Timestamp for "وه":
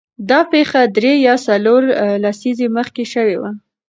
3.41-3.51